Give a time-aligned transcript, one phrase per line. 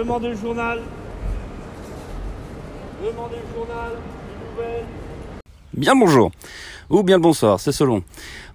[0.00, 0.78] Demandez le journal.
[3.04, 3.92] Demandez le journal.
[5.74, 6.30] Bien bonjour,
[6.88, 8.02] ou bien le bonsoir, c'est selon.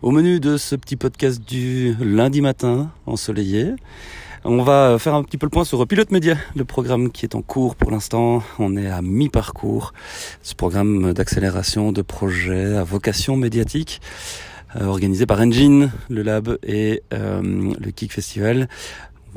[0.01, 3.75] Au menu de ce petit podcast du lundi matin ensoleillé,
[4.43, 7.35] on va faire un petit peu le point sur Pilote Média, le programme qui est
[7.35, 8.41] en cours pour l'instant.
[8.57, 9.93] On est à mi-parcours.
[10.41, 14.01] Ce programme d'accélération de projets à vocation médiatique,
[14.77, 18.67] euh, organisé par Engine, le Lab et euh, le Kick Festival.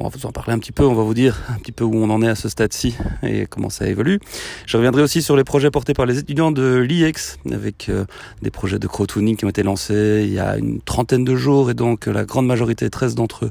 [0.01, 1.83] On va vous en parler un petit peu, on va vous dire un petit peu
[1.83, 4.21] où on en est à ce stade-ci et comment ça évolue.
[4.65, 8.05] Je reviendrai aussi sur les projets portés par les étudiants de l'IEX avec euh,
[8.41, 11.71] des projets de crowdfunding qui ont été lancés il y a une trentaine de jours
[11.71, 13.51] et donc la grande majorité, 13 d'entre eux,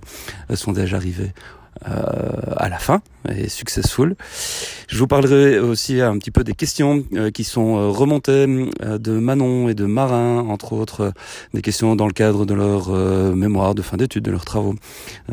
[0.49, 4.15] euh, sont déjà arrivés euh, à la fin et successful.
[4.87, 9.11] Je vous parlerai aussi un petit peu des questions euh, qui sont euh, remontées de
[9.11, 11.13] Manon et de Marin, entre autres
[11.53, 12.89] des questions dans le cadre de leur
[13.35, 14.75] mémoire de fin d'études, de leurs travaux,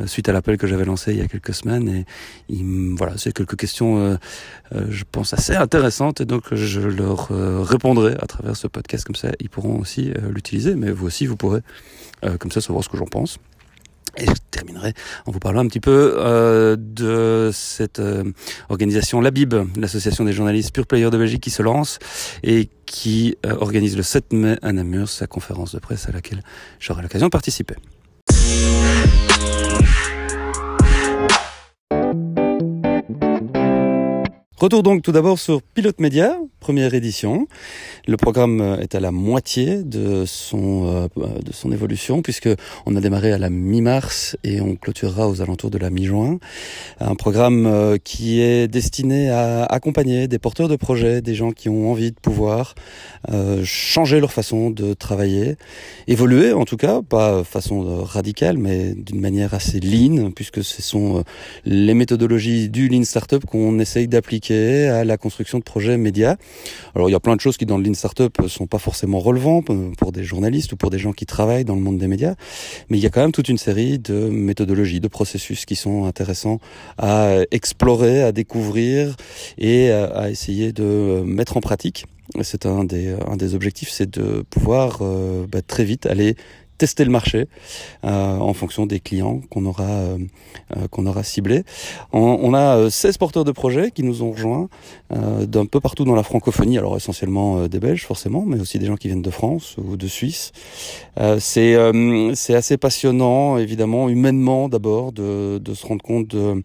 [0.07, 2.05] suite à l'appel que j'avais lancé il y a quelques semaines.
[2.51, 2.65] Et
[2.97, 4.19] voilà, c'est quelques questions,
[4.73, 7.29] je pense, assez intéressantes et donc je leur
[7.67, 11.37] répondrai à travers ce podcast, comme ça ils pourront aussi l'utiliser, mais vous aussi vous
[11.37, 11.61] pourrez
[12.39, 13.39] comme ça savoir ce que j'en pense.
[14.17, 14.93] Et je terminerai
[15.27, 18.25] en vous parlant un petit peu euh, de cette euh,
[18.69, 21.99] organisation Labib, l'association des journalistes pure player de Belgique qui se lance
[22.43, 26.43] et qui euh, organise le 7 mai à Namur sa conférence de presse à laquelle
[26.79, 27.75] j'aurai l'occasion de participer.
[34.65, 37.49] Retour donc tout d'abord sur Pilote Média, première édition.
[38.07, 42.49] Le programme euh, est à la moitié de son euh, de son évolution puisque
[42.87, 46.39] on a démarré à la mi-mars et on clôturera aux alentours de la mi-juin.
[46.99, 51.69] Un programme euh, qui est destiné à accompagner des porteurs de projets, des gens qui
[51.69, 52.75] ont envie de pouvoir
[53.65, 55.57] changer leur façon de travailler,
[56.07, 61.25] évoluer en tout cas, pas façon radicale mais d'une manière assez lean puisque ce sont
[61.65, 64.54] les méthodologies du lean startup qu'on essaye d'appliquer
[64.89, 66.37] à la construction de projets médias.
[66.95, 69.21] Alors il y a plein de choses qui dans le Lean Startup sont pas forcément
[69.21, 69.67] relevantes
[69.99, 72.35] pour des journalistes ou pour des gens qui travaillent dans le monde des médias,
[72.89, 76.05] mais il y a quand même toute une série de méthodologies, de processus qui sont
[76.05, 76.59] intéressants
[76.99, 79.17] à explorer, à découvrir
[79.59, 82.07] et à essayer de mettre en pratique.
[82.41, 86.37] C'est un des, un des objectifs, c'est de pouvoir euh, bah, très vite aller
[86.79, 87.47] tester le marché
[88.05, 90.19] euh, en fonction des clients qu'on aura euh,
[90.77, 91.63] euh, qu'on aura ciblés.
[92.13, 94.69] On, on, a 16 porteurs de projets qui nous ont rejoints
[95.11, 98.97] d'un peu partout dans la francophonie, alors essentiellement des Belges forcément, mais aussi des gens
[98.97, 100.53] qui viennent de France ou de Suisse.
[101.39, 101.77] c'est
[102.35, 106.63] c'est assez passionnant, évidemment, humainement d'abord, de, de se rendre compte de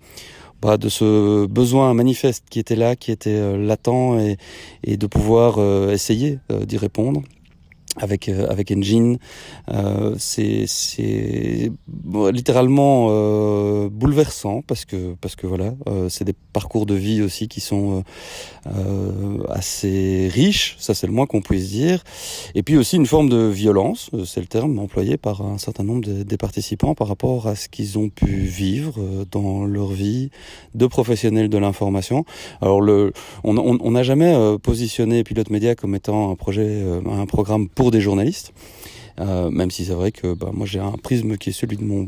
[0.62, 4.38] bah, de ce besoin manifeste qui était là, qui était latent, et,
[4.84, 5.60] et de pouvoir
[5.92, 7.22] essayer d'y répondre
[8.00, 9.20] avec euh, avec Engine,
[9.72, 11.72] euh, c'est c'est
[12.32, 17.48] littéralement euh, bouleversant parce que parce que voilà, euh, c'est des parcours de vie aussi
[17.48, 18.04] qui sont
[18.68, 22.04] euh, assez riches, ça c'est le moins qu'on puisse dire,
[22.56, 26.06] et puis aussi une forme de violence, c'est le terme employé par un certain nombre
[26.06, 28.96] de, des participants par rapport à ce qu'ils ont pu vivre
[29.32, 30.30] dans leur vie
[30.74, 32.26] de professionnels de l'information.
[32.62, 34.34] Alors le, on n'a on, on jamais
[34.64, 38.54] positionné Pilote Média comme étant un projet, un programme pour des journalistes.
[39.20, 41.84] Euh, même si c'est vrai que bah, moi j'ai un prisme qui est celui de
[41.84, 42.08] mon,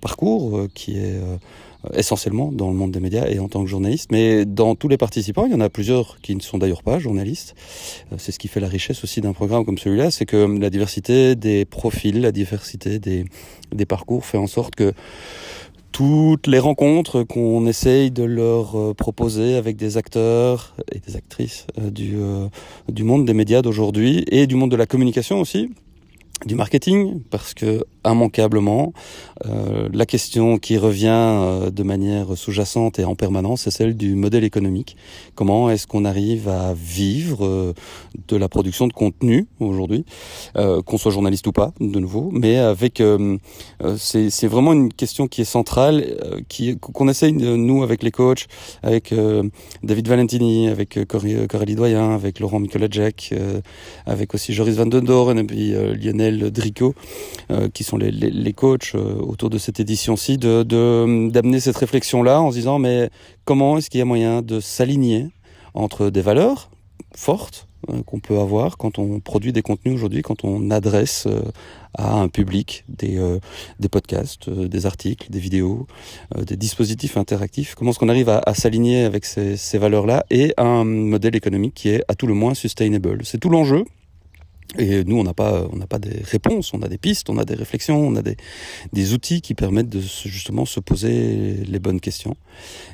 [0.00, 1.36] parcours, euh, qui est euh,
[1.92, 4.10] essentiellement dans le monde des médias et en tant que journaliste.
[4.10, 6.98] Mais dans tous les participants, il y en a plusieurs qui ne sont d'ailleurs pas
[6.98, 7.54] journalistes.
[8.16, 11.36] c'est ce qui fait la richesse aussi d'un programme comme celui-là, c'est que la diversité
[11.36, 13.26] des profils, la diversité des,
[13.72, 14.94] des parcours fait en sorte que
[15.92, 21.66] toutes les rencontres qu'on essaye de leur euh, proposer avec des acteurs et des actrices
[21.78, 22.48] euh, du, euh,
[22.88, 25.70] du monde des médias d'aujourd'hui et du monde de la communication aussi,
[26.46, 28.92] du marketing, parce que immanquablement.
[29.46, 34.14] Euh, la question qui revient euh, de manière sous-jacente et en permanence, c'est celle du
[34.14, 34.96] modèle économique.
[35.34, 37.72] Comment est-ce qu'on arrive à vivre euh,
[38.28, 40.04] de la production de contenu aujourd'hui,
[40.56, 43.02] euh, qu'on soit journaliste ou pas, de nouveau, mais avec
[43.96, 46.04] c'est vraiment une question qui est centrale,
[46.48, 48.46] qui qu'on essaye nous avec les coachs,
[48.82, 49.14] avec
[49.82, 53.34] David Valentini, avec Coralie Doyen, avec Laurent Jack,
[54.06, 56.94] avec aussi Joris Van den Doren et puis Lionel Drico,
[57.72, 60.62] qui sont les, coachs euh, autour de cette édition-ci, de
[61.30, 63.10] d'amener cette réflexion-là en se disant mais
[63.44, 65.28] comment est-ce qu'il y a moyen de s'aligner
[65.74, 66.70] entre des valeurs
[67.14, 71.42] fortes euh, qu'on peut avoir quand on produit des contenus aujourd'hui, quand on adresse euh,
[71.94, 73.18] à un public des,
[73.80, 75.86] des podcasts, des articles, des vidéos,
[76.36, 77.74] des dispositifs interactifs?
[77.74, 82.04] Comment est-ce qu'on arrive à, s'aligner avec ces valeurs-là et un modèle économique qui est
[82.06, 83.22] à tout le moins sustainable?
[83.24, 83.84] C'est tout l'enjeu
[84.76, 87.38] Et nous, on n'a pas, on n'a pas des réponses, on a des pistes, on
[87.38, 88.36] a des réflexions, on a des,
[88.92, 92.36] des outils qui permettent de justement se poser les bonnes questions.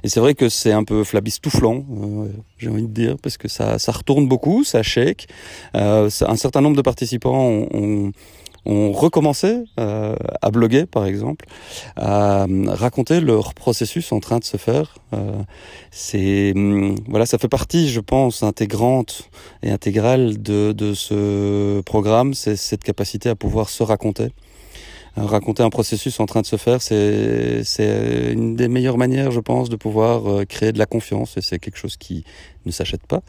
[0.04, 2.28] Et c'est vrai que c'est un peu flabistouflant, euh,
[2.58, 5.26] j'ai envie de dire, parce que ça, ça retourne beaucoup, ça shake.
[5.74, 8.12] Euh, un certain nombre de participants ont, ont
[8.66, 11.46] ont recommencé euh, à bloguer, par exemple,
[11.96, 14.96] à raconter leur processus en train de se faire.
[15.12, 15.42] Euh,
[15.90, 19.28] c'est hum, voilà, ça fait partie, je pense, intégrante
[19.62, 24.30] et intégrale de, de ce programme, c'est cette capacité à pouvoir se raconter
[25.16, 29.40] raconter un processus en train de se faire, c'est c'est une des meilleures manières, je
[29.40, 31.36] pense, de pouvoir euh, créer de la confiance.
[31.36, 32.24] Et c'est quelque chose qui
[32.66, 33.22] ne s'achète pas.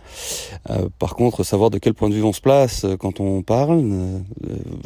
[0.69, 3.43] Euh, par contre, savoir de quel point de vue on se place euh, quand on
[3.43, 3.83] parle,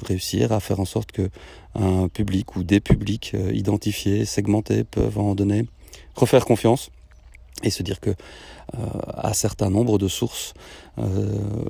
[0.05, 1.29] réussir à faire en sorte que
[1.75, 5.65] un public ou des publics identifiés, segmentés, peuvent en donner,
[6.15, 6.89] refaire confiance
[7.63, 8.11] et se dire que
[8.77, 8.85] euh,
[9.15, 10.53] à certain nombre de sources,
[10.99, 11.25] euh,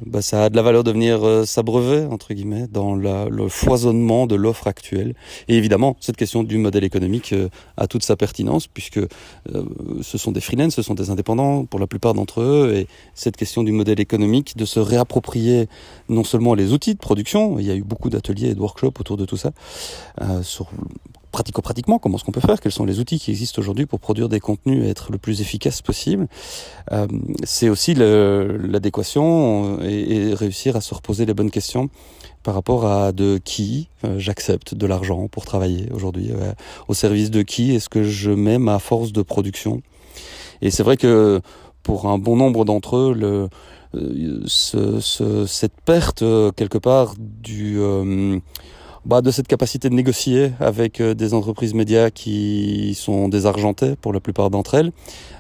[0.06, 3.48] bah, ça a de la valeur de venir euh, s'abreuver entre guillemets dans la, le
[3.48, 5.16] foisonnement de l'offre actuelle.
[5.48, 7.34] Et évidemment, cette question du modèle économique
[7.78, 9.00] a toute sa pertinence puisque
[10.02, 13.38] ce sont des freelance, ce sont des indépendants pour la plupart d'entre eux, et cette
[13.38, 15.68] question du modèle économique, de se réapproprier
[16.10, 19.00] non seulement les outils de production, il y a eu beaucoup d'ateliers et de workshops
[19.00, 19.52] autour de tout ça,
[20.42, 20.70] sur
[21.32, 24.30] pratico-pratiquement, comment est-ce qu'on peut faire, quels sont les outils qui existent aujourd'hui pour produire
[24.30, 26.28] des contenus et être le plus efficace possible.
[26.92, 27.08] Euh,
[27.44, 31.90] c'est aussi l'adéquation et, et, réussir à se reposer les bonnes questions
[32.44, 36.54] par rapport à de qui euh, j'accepte de l'argent pour travailler aujourd'hui, euh,
[36.88, 39.82] au service de qui est-ce que je mets ma force de production.
[40.62, 41.42] Et c'est vrai que
[41.84, 43.50] pour un bon nombre d'entre eux, le,
[43.96, 46.24] euh, ce, ce, cette perte
[46.56, 47.80] quelque part du
[49.06, 54.14] bah, de cette capacité de négocier avec euh, des entreprises médias qui sont désargentées pour
[54.14, 54.92] la plupart d'entre elles,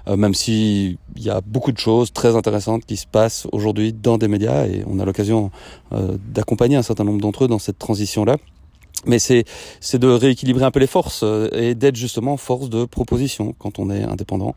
[0.07, 4.17] euh, même s'il y a beaucoup de choses très intéressantes qui se passent aujourd'hui dans
[4.17, 5.51] des médias et on a l'occasion
[5.91, 8.37] euh, d'accompagner un certain nombre d'entre eux dans cette transition-là.
[9.05, 9.45] Mais c'est
[9.79, 11.23] c'est de rééquilibrer un peu les forces
[11.53, 14.55] et d'être justement force de proposition quand on est indépendant.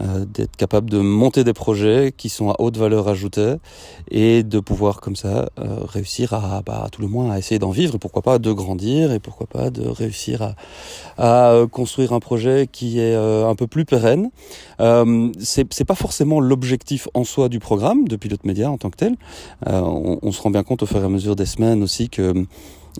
[0.00, 3.54] Euh, d'être capable de monter des projets qui sont à haute valeur ajoutée
[4.10, 7.58] et de pouvoir comme ça euh, réussir à, bah, à tout le moins à essayer
[7.58, 10.54] d'en vivre et pourquoi pas de grandir et pourquoi pas de réussir à,
[11.16, 14.30] à euh, construire un projet qui est un peu plus pérenne.
[14.80, 18.96] Euh, c'est pas forcément l'objectif en soi du programme de pilote média en tant que
[18.96, 19.16] tel.
[19.66, 22.46] On, on, se rend bien compte au fur et à mesure des semaines aussi que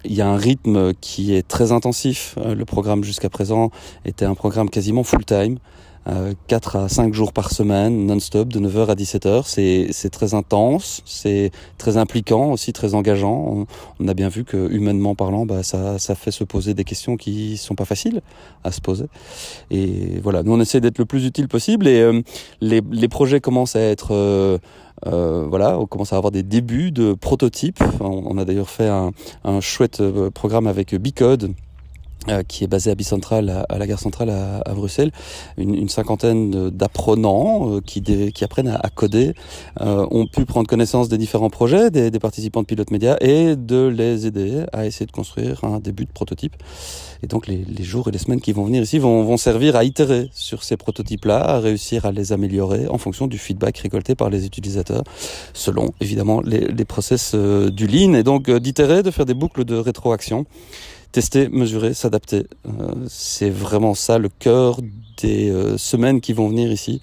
[0.04, 2.36] il y a un rythme qui est très intensif.
[2.36, 3.70] Le programme jusqu'à présent
[4.04, 5.58] était un programme quasiment full-time.
[6.46, 9.42] 4 euh, à 5 jours par semaine, non-stop, de 9h à 17h.
[9.92, 13.66] C'est très intense, c'est très impliquant, aussi très engageant.
[14.00, 17.16] On, a bien vu que, humainement parlant, bah, ça, ça fait se poser des questions
[17.16, 18.22] qui sont pas faciles
[18.64, 19.06] à se poser.
[19.70, 22.22] Et voilà, nous on essaie d'être le plus utile possible et euh,
[22.60, 24.14] les, les, projets commencent à être...
[24.14, 24.58] Euh,
[25.06, 27.82] euh, voilà, on commence à avoir des débuts de prototypes.
[28.00, 29.12] On, a d'ailleurs fait un,
[29.60, 31.54] chouette programme avec Bicode,
[32.28, 35.12] euh, qui est basé à Bicentral, à, la gare centrale à, Bruxelles,
[35.56, 38.02] une, cinquantaine d'apprenants euh, qui,
[38.42, 39.34] apprennent à, coder
[39.80, 43.56] euh, ont pu prendre connaissance des différents projets des, des, participants de Pilote Média et
[43.56, 46.56] de les aider à essayer de construire un début de prototype.
[47.22, 49.76] Et donc les, les jours et les semaines qui vont venir ici vont, vont servir
[49.76, 54.14] à itérer sur ces prototypes-là, à réussir à les améliorer en fonction du feedback récolté
[54.14, 55.04] par les utilisateurs,
[55.52, 59.76] selon évidemment les, les process du Lean, et donc d'itérer, de faire des boucles de
[59.76, 60.46] rétroaction
[61.12, 62.46] tester, mesurer, s'adapter.
[62.66, 64.80] Euh, c'est vraiment ça le cœur
[65.22, 67.00] des euh, semaines qui vont venir ici.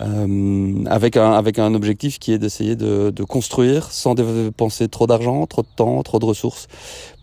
[0.00, 5.06] Euh, avec un avec un objectif qui est d'essayer de, de, construire sans dépenser trop
[5.06, 6.68] d'argent, trop de temps, trop de ressources,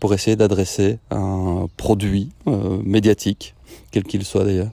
[0.00, 3.54] pour essayer d'adresser un produit euh, médiatique,
[3.90, 4.70] quel qu'il soit d'ailleurs,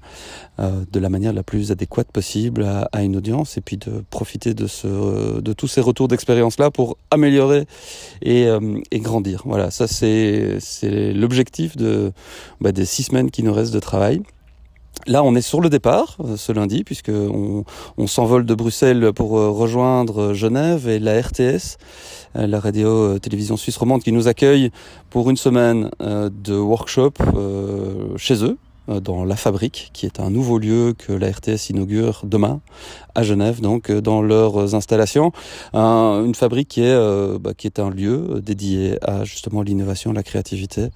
[0.60, 4.04] euh, de la manière la plus adéquate possible à, à, une audience, et puis de
[4.10, 7.66] profiter de ce de tous ces retours d'expérience là pour améliorer
[8.22, 9.42] et, euh, et grandir.
[9.46, 12.12] Voilà, ça c'est c'est l'objectif de
[12.60, 14.22] bah, des six semaines qui nous restent de travail.
[15.08, 17.64] Là, on est sur le départ euh, ce lundi, puisque on,
[18.08, 21.78] s'envole de Bruxelles pour euh, rejoindre euh, Genève et la RTS,
[22.34, 24.72] la radio télévision suisse romande, qui nous accueille
[25.10, 27.14] pour une semaine de workshop
[28.18, 28.58] chez eux,
[28.90, 32.60] dans la fabrique, qui est un nouveau lieu que la RTS inaugure demain
[33.16, 35.32] à Genève, donc dans leurs installations,
[35.74, 40.90] une fabrique qui est bah, qui est un lieu dédié à justement l'innovation, la créativité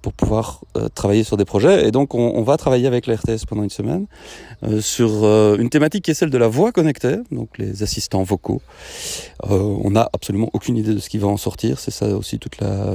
[0.00, 1.86] pour pouvoir euh, travailler sur des projets.
[1.86, 4.06] Et donc, on, on, va travailler avec la RTS pendant une semaine
[4.62, 8.22] euh, sur euh, une thématique qui est celle de la voix connectée, donc les assistants
[8.22, 8.62] vocaux.
[9.42, 11.78] on n'a absolument aucune idée de ce qui va en sortir.
[11.78, 12.94] C'est ça aussi toute la.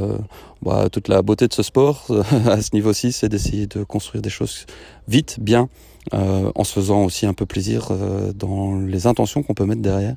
[0.61, 2.07] Bah, toute la beauté de ce sport
[2.47, 4.65] à ce niveau-ci, c'est d'essayer de construire des choses
[5.07, 5.69] vite, bien,
[6.13, 9.81] euh, en se faisant aussi un peu plaisir euh, dans les intentions qu'on peut mettre
[9.81, 10.15] derrière,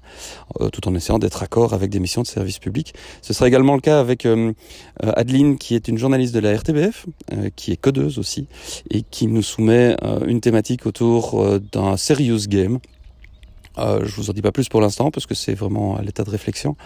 [0.61, 2.95] euh, tout en essayant d'être accord avec des missions de service public.
[3.21, 4.27] Ce sera également le cas avec
[5.03, 7.07] Adeline, qui est une journaliste de la RTBF,
[7.57, 8.47] qui est codeuse aussi,
[8.91, 9.97] et qui nous soumet
[10.27, 12.79] une thématique autour d'un serious game.
[13.79, 16.25] Euh, je vous en dis pas plus pour l'instant parce que c'est vraiment à l'état
[16.25, 16.76] de réflexion.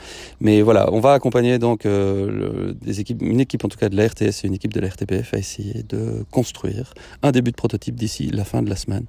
[0.41, 3.97] Mais voilà, on va accompagner donc euh, des équipes, une équipe en tout cas de
[3.97, 7.57] la RTS et une équipe de la RTBF à essayer de construire un début de
[7.57, 9.07] prototype d'ici la fin de la semaine.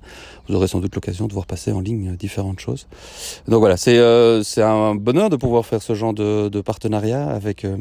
[0.47, 2.87] Vous aurez sans doute l'occasion de voir passer en ligne différentes choses.
[3.47, 7.27] Donc voilà, c'est euh, c'est un bonheur de pouvoir faire ce genre de, de partenariat
[7.27, 7.77] avec euh,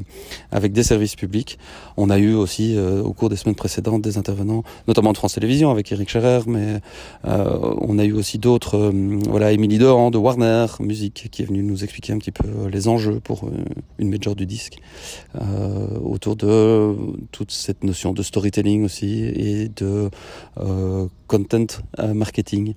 [0.52, 1.58] avec des services publics.
[1.96, 5.34] On a eu aussi euh, au cours des semaines précédentes des intervenants, notamment de France
[5.34, 6.80] Télévisions avec Eric Scherer, mais
[7.24, 8.92] on a eu aussi d'autres.
[9.28, 12.88] voilà, Émilie de Warner Music qui est venu nous expliquer un petit peu euh, les
[12.88, 13.52] enjeux pour euh,
[14.00, 14.78] une major du disque
[15.40, 16.96] euh, autour de
[17.30, 20.10] toute cette notion de storytelling aussi et de
[21.28, 21.66] content
[22.14, 22.74] marketing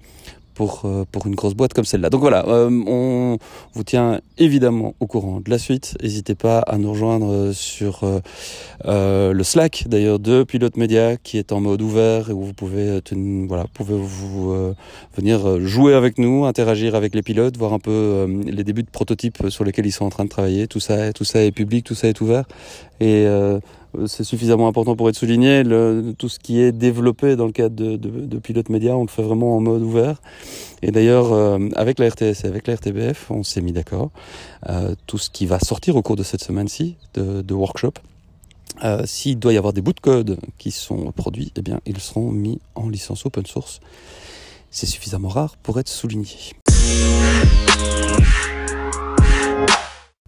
[0.59, 2.09] pour, euh, pour une grosse boîte comme celle-là.
[2.09, 3.37] Donc voilà, euh, on
[3.71, 5.97] vous tient évidemment au courant de la suite.
[6.03, 8.03] N'hésitez pas à nous rejoindre euh, sur
[8.83, 12.99] le Slack d'ailleurs de Pilote Média qui est en mode ouvert et où vous pouvez,
[13.47, 14.73] voilà, pouvez vous
[15.15, 19.49] venir jouer avec nous, interagir avec les pilotes, voir un peu les débuts de prototypes
[19.49, 20.67] sur lesquels ils sont en train de travailler.
[20.67, 22.43] Tout ça, tout ça est public, tout ça est ouvert
[22.99, 23.59] et euh,
[24.05, 25.63] c'est suffisamment important pour être souligné.
[26.17, 29.09] Tout ce qui est développé dans le cadre de, de, de Pilote Média, on le
[29.09, 30.21] fait vraiment en mode ouvert.
[30.81, 34.11] Et d'ailleurs, euh, avec la RTS et avec la RTBF, on s'est mis d'accord.
[34.69, 37.93] Euh, tout ce qui va sortir au cours de cette semaine-ci de, de workshop,
[38.83, 41.99] euh, s'il doit y avoir des bouts de code qui sont produits, eh bien, ils
[41.99, 43.79] seront mis en licence open source.
[44.71, 46.53] C'est suffisamment rare pour être souligné.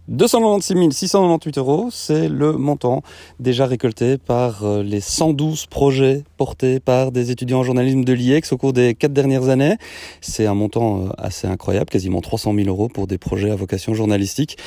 [0.08, 3.02] 296 698 euros, c'est le montant
[3.38, 8.50] déjà récolté par euh, les 112 projets portés par des étudiants en journalisme de l'IEX
[8.50, 9.76] au cours des quatre dernières années.
[10.20, 13.94] C'est un montant euh, assez incroyable, quasiment 300 000 euros pour des projets à vocation
[13.94, 14.58] journalistique.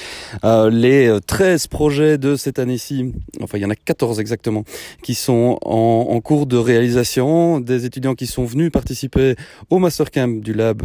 [0.46, 3.12] Euh, les 13 projets de cette année-ci,
[3.42, 4.63] enfin il y en a 14 exactement,
[5.04, 9.36] qui sont en, cours de réalisation, des étudiants qui sont venus participer
[9.70, 10.82] au Mastercamp du Lab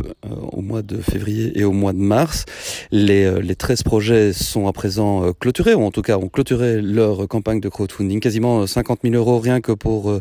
[0.52, 2.46] au mois de février et au mois de mars.
[2.90, 7.28] Les, les 13 projets à présent euh, clôturés, ou en tout cas ont clôturé leur
[7.28, 8.20] campagne de crowdfunding.
[8.20, 10.20] Quasiment 50 euh, 000 euros rien que pour euh,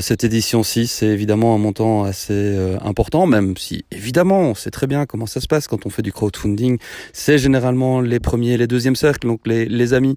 [0.00, 0.86] cette édition-ci.
[0.86, 5.40] C'est évidemment un montant assez important, même si évidemment on sait très bien comment ça
[5.40, 6.78] se passe quand on fait du crowdfunding.
[7.12, 10.16] C'est généralement les premiers les deuxièmes cercles, donc les, les amis,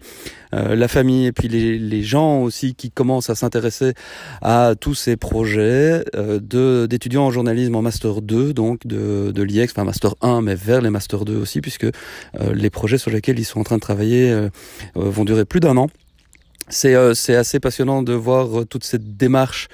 [0.52, 3.94] la famille et puis les, les, gens aussi qui commencent à s'intéresser
[4.42, 9.74] à tous ces projets de d'étudiants en journalisme en master 2, donc de, de l'IEX,
[9.74, 11.88] enfin master 1, mais vers les master 2 aussi, puisque
[12.54, 14.50] les projets sur lesquels sont en train de travailler euh,
[14.98, 15.90] euh, vont durer plus d'un an.
[16.72, 19.70] C'est euh, assez passionnant de voir toute cette démarche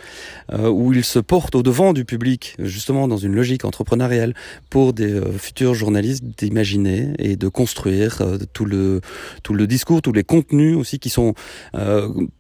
[0.54, 4.34] où ils se portent au devant du public, justement dans une logique entrepreneuriale,
[4.70, 8.22] pour des futurs journalistes d'imaginer et de construire
[8.54, 9.02] tout le
[9.68, 11.34] discours, tous les contenus aussi qui sont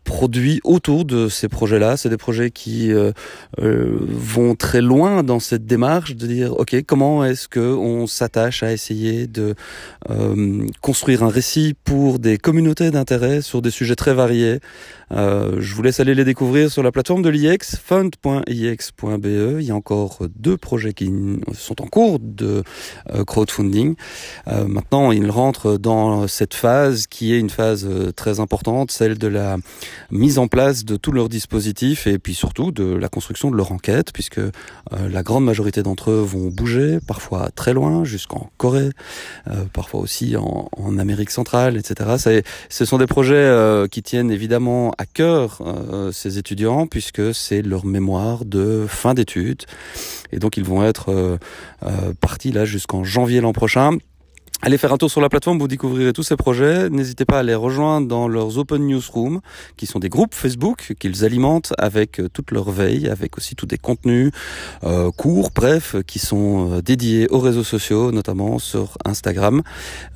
[0.05, 1.97] produits autour de ces projets-là.
[1.97, 2.93] C'est des projets qui
[3.57, 8.71] vont très loin dans cette démarche de dire ok comment est-ce que on s'attache à
[8.71, 9.55] essayer de
[10.81, 14.59] construire un récit pour des communautés d'intérêt sur des sujets très variés.
[15.11, 19.59] Euh, je vous laisse aller les découvrir sur la plateforme de l'IEX, fund.iex.be.
[19.59, 21.11] Il y a encore deux projets qui
[21.53, 22.63] sont en cours de
[23.13, 23.95] euh, crowdfunding.
[24.47, 29.17] Euh, maintenant, ils rentrent dans cette phase qui est une phase euh, très importante, celle
[29.17, 29.57] de la
[30.11, 33.71] mise en place de tous leurs dispositifs et puis surtout de la construction de leur
[33.71, 34.51] enquête, puisque euh,
[34.91, 38.89] la grande majorité d'entre eux vont bouger, parfois très loin, jusqu'en Corée,
[39.73, 42.43] parfois aussi en, en, Amérique centrale, etc.
[42.69, 47.85] Ce sont des projets qui tiennent évidemment à cœur euh, ces étudiants puisque c'est leur
[47.85, 49.63] mémoire de fin d'études
[50.31, 51.37] et donc ils vont être euh,
[51.83, 53.91] euh, partis là jusqu'en janvier l'an prochain
[54.61, 56.89] Allez faire un tour sur la plateforme, vous découvrirez tous ces projets.
[56.89, 59.41] N'hésitez pas à les rejoindre dans leurs Open Newsroom,
[59.75, 63.65] qui sont des groupes Facebook qu'ils alimentent avec euh, toute leur veille, avec aussi tous
[63.65, 64.31] des contenus
[64.83, 69.61] euh, courts, bref, qui sont euh, dédiés aux réseaux sociaux, notamment sur Instagram,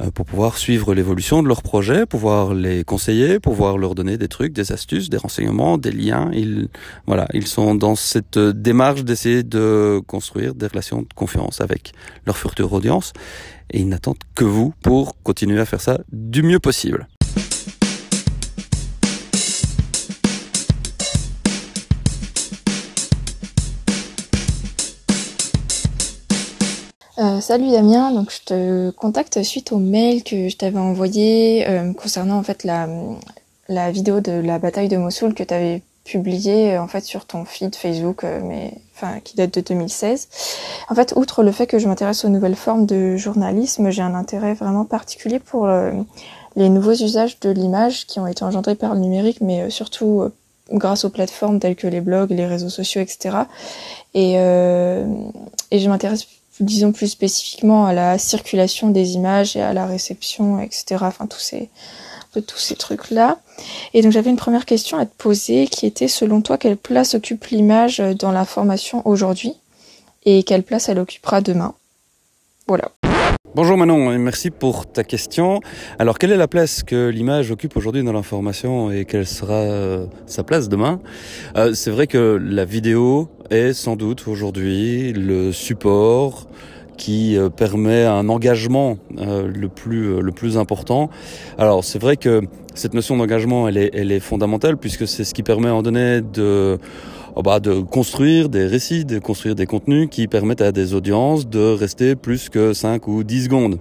[0.02, 4.30] euh, pour pouvoir suivre l'évolution de leurs projets, pouvoir les conseiller, pouvoir leur donner des
[4.30, 6.32] trucs, des astuces, des renseignements, des liens.
[6.34, 6.70] Ils,
[7.06, 11.92] voilà, ils sont dans cette démarche d'essayer de construire des relations de confiance avec
[12.26, 13.14] leur future audience
[13.72, 17.08] et ils n'attendent que vous pour continuer à faire ça du mieux possible.
[27.18, 31.92] Euh, salut Damien, donc je te contacte suite au mail que je t'avais envoyé euh,
[31.92, 32.88] concernant en fait la,
[33.68, 37.44] la vidéo de la bataille de Mossoul que tu avais publiée en fait sur ton
[37.44, 40.28] feed Facebook, mais enfin qui date de 2016.
[40.90, 44.16] En fait, outre le fait que je m'intéresse aux nouvelles formes de journalisme, j'ai un
[44.16, 45.68] intérêt vraiment particulier pour
[46.56, 50.30] les nouveaux usages de l'image qui ont été engendrés par le numérique, mais surtout
[50.72, 53.38] grâce aux plateformes telles que les blogs, les réseaux sociaux, etc.
[54.14, 55.06] Et, euh,
[55.72, 56.28] et je m'intéresse,
[56.60, 60.98] disons plus spécifiquement, à la circulation des images et à la réception, etc.
[61.02, 61.70] Enfin, tous ces,
[62.38, 63.40] tous ces trucs-là.
[63.94, 67.16] Et donc, j'avais une première question à te poser qui était, selon toi, quelle place
[67.16, 69.54] occupe l'image dans l'information aujourd'hui
[70.26, 71.74] et quelle place elle occupera demain?
[72.68, 72.92] Voilà.
[73.56, 75.60] Bonjour Manon, et merci pour ta question.
[75.98, 80.06] Alors, quelle est la place que l'image occupe aujourd'hui dans l'information et quelle sera euh,
[80.28, 81.02] sa place demain?
[81.58, 86.48] Euh, C'est vrai que la vidéo est sans doute aujourd'hui le support
[87.00, 91.10] qui euh, permet un engagement le plus le plus important.
[91.58, 92.42] Alors c'est vrai que
[92.76, 96.22] cette notion d'engagement elle est elle est fondamentale puisque c'est ce qui permet en donner
[96.22, 96.78] de
[97.36, 101.48] Oh bah, de construire des récits, de construire des contenus qui permettent à des audiences
[101.48, 103.80] de rester plus que 5 ou 10 secondes.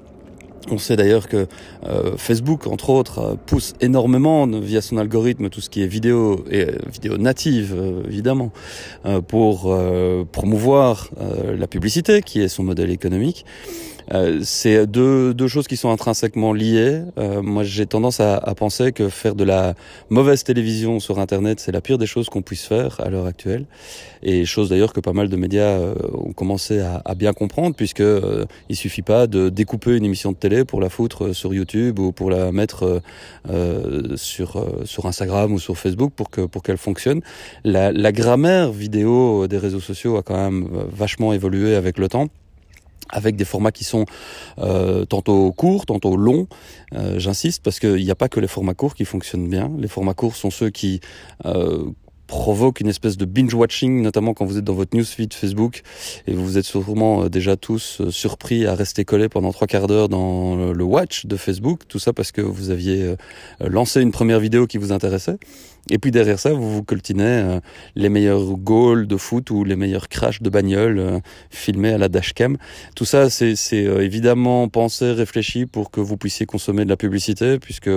[0.70, 1.46] On sait d'ailleurs que
[1.84, 6.44] euh, Facebook, entre autres, euh, pousse énormément via son algorithme tout ce qui est vidéo
[6.50, 8.52] et euh, vidéo native, évidemment,
[9.28, 9.76] pour
[10.32, 13.44] promouvoir la publicité, qui est son modèle économique.
[14.12, 17.02] Euh, c'est deux, deux choses qui sont intrinsèquement liées.
[17.18, 19.74] Euh, moi, j'ai tendance à, à, penser que faire de la
[20.08, 23.66] mauvaise télévision sur Internet, c'est la pire des choses qu'on puisse faire à l'heure actuelle.
[24.22, 27.76] Et chose d'ailleurs que pas mal de médias euh, ont commencé à, à, bien comprendre,
[27.76, 31.52] puisque euh, il suffit pas de découper une émission de télé pour la foutre sur
[31.52, 33.02] YouTube ou pour la mettre
[34.16, 37.20] sur sur Instagram ou sur Facebook pour que pour qu'elle fonctionne.
[37.64, 42.28] La, la grammaire vidéo des réseaux sociaux a quand même vachement évolué avec le temps
[43.10, 44.04] avec des formats qui sont
[44.58, 46.46] euh, tantôt courts, tantôt longs.
[46.94, 49.70] Euh, j'insiste parce qu'il n'y a pas que les formats courts qui fonctionnent bien.
[49.78, 51.00] Les formats courts sont ceux qui
[51.46, 51.84] euh,
[52.26, 55.82] provoquent une espèce de binge-watching, notamment quand vous êtes dans votre newsfeed Facebook
[56.26, 60.72] et vous êtes sûrement déjà tous surpris à rester collés pendant trois quarts d'heure dans
[60.72, 61.88] le watch de Facebook.
[61.88, 63.14] Tout ça parce que vous aviez
[63.60, 65.38] lancé une première vidéo qui vous intéressait.
[65.90, 67.60] Et puis derrière ça, vous vous coltinez euh,
[67.94, 71.18] les meilleurs goals de foot ou les meilleurs crashs de bagnole euh,
[71.50, 72.58] filmés à la dashcam.
[72.94, 77.58] Tout ça, c'est euh, évidemment pensé, réfléchi pour que vous puissiez consommer de la publicité,
[77.58, 77.90] puisque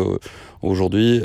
[0.61, 1.21] aujourd'hui,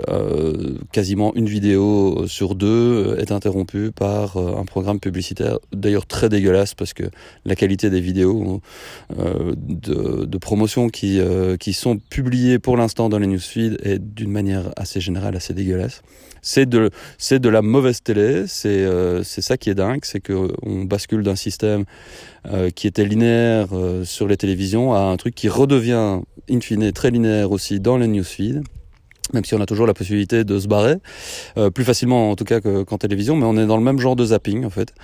[0.92, 6.94] quasiment une vidéo sur deux est interrompue par un programme publicitaire, d'ailleurs très dégueulasse, parce
[6.94, 7.04] que
[7.44, 8.60] la qualité des vidéos
[9.10, 11.20] de, de, promotion qui,
[11.60, 16.02] qui sont publiées pour l'instant dans les newsfeeds est d'une manière assez générale assez dégueulasse
[17.18, 18.44] c'est de la mauvaise télé.
[18.46, 21.84] C'est euh, c'est ça qui est dingue, c'est que on bascule d'un système
[22.46, 26.92] euh, qui était linéaire euh, sur les télévisions à un truc qui redevient in fine
[26.92, 28.62] très linéaire aussi dans les newsfeeds
[29.32, 30.96] même si on a toujours la possibilité de se barrer,
[31.56, 34.16] euh, plus facilement en tout cas qu'en télévision, mais on est dans le même genre
[34.16, 34.94] de zapping en fait.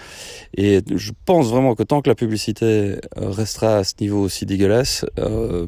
[0.57, 5.05] Et je pense vraiment que tant que la publicité restera à ce niveau aussi dégueulasse,
[5.19, 5.67] euh,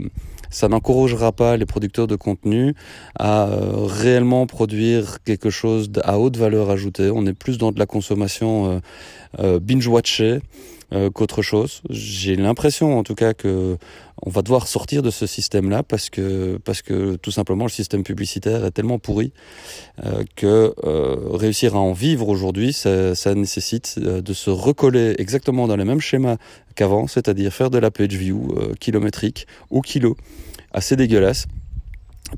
[0.54, 2.76] ça n'encouragera pas les producteurs de contenu
[3.18, 7.10] à euh, réellement produire quelque chose à haute valeur ajoutée.
[7.12, 8.80] On est plus dans de la consommation
[9.40, 9.58] euh,
[10.92, 11.82] euh, qu'autre chose.
[11.90, 13.76] J'ai l'impression, en tout cas, que
[14.22, 18.04] on va devoir sortir de ce système-là parce que parce que tout simplement le système
[18.04, 19.32] publicitaire est tellement pourri
[20.36, 20.72] que
[21.36, 26.00] réussir à en vivre aujourd'hui, ça, ça, nécessite de se recoller exactement dans les mêmes
[26.00, 26.36] schémas
[26.74, 30.16] qu'avant, c'est-à-dire faire de la page view kilométrique ou kilo
[30.72, 31.46] assez dégueulasse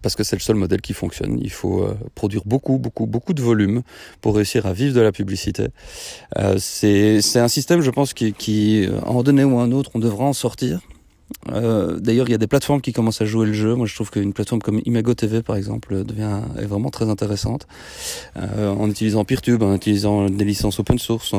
[0.03, 1.39] parce que c'est le seul modèle qui fonctionne.
[1.41, 3.83] Il faut euh, produire beaucoup, beaucoup, beaucoup de volume
[4.21, 5.69] pour réussir à vivre de la publicité.
[6.39, 9.99] Euh, c'est un système, je pense, qui, qui, à un donné ou un autre, on
[9.99, 10.81] devra en sortir.
[11.51, 13.75] Euh, D'ailleurs, il y a des plateformes qui commencent à jouer le jeu.
[13.75, 17.67] Moi, je trouve qu'une plateforme comme Imago TV, par exemple, devient est vraiment très intéressante
[18.37, 21.35] euh, en utilisant PeerTube, en utilisant des licences open source,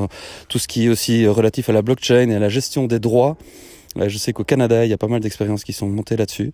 [0.49, 3.37] tout ce qui est aussi relatif à la blockchain et à la gestion des droits.
[4.05, 6.51] Je sais qu'au Canada, il y a pas mal d'expériences qui sont montées là-dessus.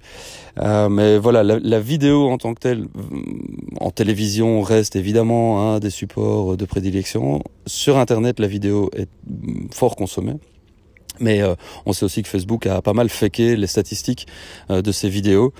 [0.59, 2.87] Euh, mais voilà, la, la, vidéo en tant que telle,
[3.79, 7.41] en télévision, reste évidemment un des supports de prédilection.
[7.65, 9.09] Sur Internet, la vidéo est
[9.71, 10.35] fort consommée.
[11.19, 14.27] Mais euh, on sait aussi que Facebook a pas mal faké les statistiques
[14.69, 15.53] euh, de ces vidéos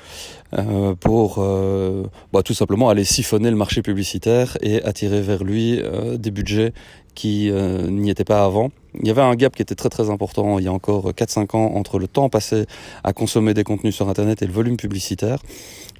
[0.54, 5.82] euh, pour euh, bah, tout simplement aller siphonner le marché publicitaire et attirer vers lui
[6.18, 6.74] des budgets
[7.16, 8.72] qui n'y étaient pas avant.
[9.02, 11.56] Il y avait un gap qui était très très important il y a encore 4-5
[11.56, 12.66] ans entre le temps passé
[13.04, 15.40] à consommer des contenus sur Internet et le volume publicitaire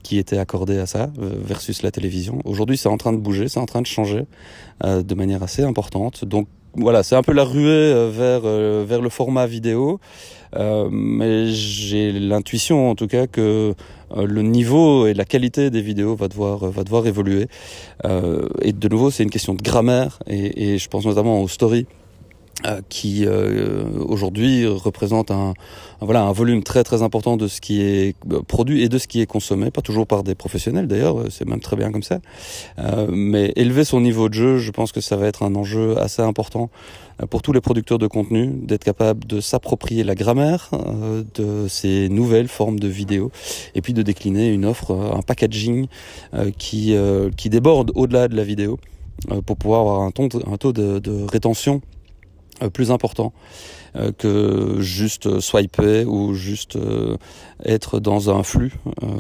[0.04, 2.40] qui était accordé à ça versus la télévision.
[2.46, 4.26] Aujourd'hui c'est en train de bouger, c'est en train de changer
[4.84, 6.26] de manière assez importante.
[6.26, 10.00] Donc voilà, c'est un peu la ruée vers vers le format vidéo.
[10.92, 13.74] mais j'ai l'intuition en tout cas que
[14.16, 17.48] le niveau et la qualité des vidéos va devoir va devoir évoluer.
[18.04, 21.88] et de nouveau, c'est une question de grammaire et, et je pense notamment aux stories
[21.88, 22.03] euh,
[22.88, 25.54] qui euh, aujourd'hui représente un,
[26.00, 29.08] voilà un volume très très important de ce qui est euh, produit et de ce
[29.08, 32.20] qui est consommé, pas toujours par des professionnels d'ailleurs, c'est même très bien comme ça.
[33.10, 36.22] mais élever son niveau de jeu, je pense que ça va être un enjeu assez
[36.22, 36.70] important
[37.30, 40.70] pour tous les producteurs de contenu, d'être capable de s'approprier la grammaire
[41.36, 43.32] de ces nouvelles formes de vidéos
[43.76, 45.88] et puis de décliner une offre, un packaging
[46.58, 46.96] qui
[47.36, 48.80] qui déborde au-delà de la vidéo
[49.46, 52.03] pour pouvoir avoir un, taux de, rétention euh,
[52.72, 53.34] plus important
[53.96, 57.18] euh, que juste swiper ou juste euh,
[57.64, 58.74] être dans un flux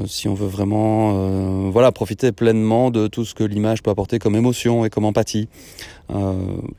[0.06, 4.36] si on veut vraiment voilà profiter pleinement de tout ce que l'image peut apporter comme
[4.36, 5.48] émotion et comme empathie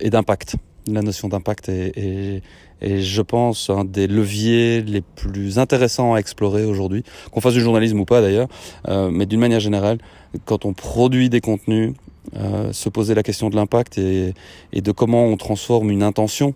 [0.01, 0.57] et d'impact.
[0.87, 2.43] La notion d'impact est,
[2.83, 7.61] est, je pense, un des leviers les plus intéressants à explorer aujourd'hui, qu'on fasse du
[7.61, 8.49] journalisme ou pas d'ailleurs,
[8.89, 9.99] mais d'une manière générale,
[10.45, 11.95] quand on produit des contenus,
[12.37, 14.35] euh, se poser la question de l'impact et,
[14.73, 16.55] et, de comment on transforme une intention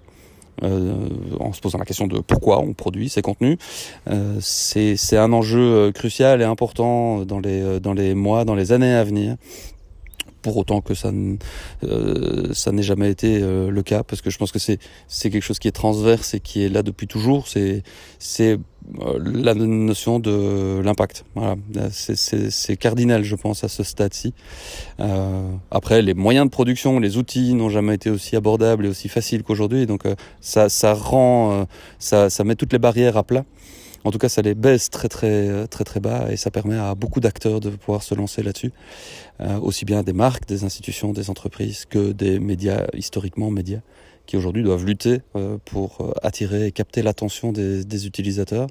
[0.64, 3.58] euh, en se posant la question de pourquoi on produit ces contenus.
[4.08, 8.72] Euh, c'est un enjeu euh, crucial et important dans les, dans les mois, dans les
[8.72, 9.36] années à venir
[10.42, 11.10] pour autant que ça
[11.84, 14.78] euh, ça n'ait jamais été euh, le cas parce que je pense que c'est
[15.30, 17.46] quelque chose qui est transverse et qui est là depuis toujours.
[17.48, 17.82] C'est
[18.42, 21.24] euh, la notion de l'impact.
[21.34, 21.56] Voilà.
[21.90, 24.34] C'est cardinal je pense à ce stade-ci.
[25.70, 29.42] Après les moyens de production les outils n'ont jamais été aussi abordables et aussi faciles
[29.42, 29.86] qu'aujourd'hui.
[29.86, 30.04] Donc
[30.40, 31.66] ça ça rend
[31.98, 33.44] ça ça met toutes les barrières à plat
[34.04, 36.94] en tout cas, ça les baisse très très très très bas et ça permet à
[36.94, 38.72] beaucoup d'acteurs de pouvoir se lancer là-dessus,
[39.40, 43.80] euh, aussi bien des marques, des institutions, des entreprises que des médias historiquement médias
[44.26, 48.68] qui aujourd'hui doivent lutter euh, pour euh, attirer et capter l'attention des, des, utilisateurs.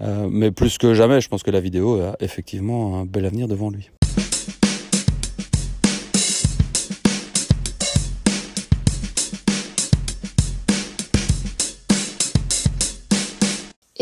[0.00, 3.70] mais plus que jamais, je pense que la vidéo a effectivement un bel avenir devant
[3.70, 3.90] lui.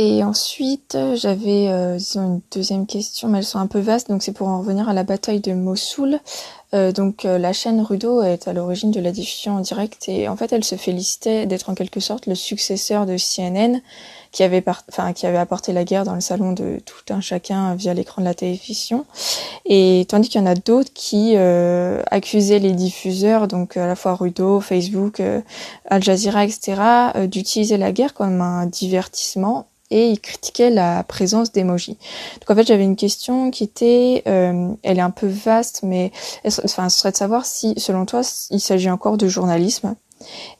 [0.00, 4.32] Et ensuite, j'avais euh, une deuxième question, mais elles sont un peu vastes, donc c'est
[4.32, 6.20] pour en revenir à la bataille de Mossoul.
[6.72, 10.28] Euh, donc euh, la chaîne Rudo est à l'origine de la diffusion en direct et
[10.28, 13.80] en fait elle se félicitait d'être en quelque sorte le successeur de CNN
[14.32, 17.74] qui avait, enfin, qui avait apporté la guerre dans le salon de tout un chacun
[17.74, 19.06] via l'écran de la télévision.
[19.64, 23.96] Et tandis qu'il y en a d'autres qui euh, accusaient les diffuseurs, donc à la
[23.96, 25.22] fois Rudo, Facebook,
[25.86, 26.82] Al Jazeera, etc.,
[27.26, 31.96] d'utiliser la guerre comme un divertissement et il critiquait la présence d'emoji.
[32.40, 36.12] Donc en fait j'avais une question qui était, euh, elle est un peu vaste, mais
[36.64, 39.94] enfin ce serait de savoir si selon toi il s'agit encore de journalisme?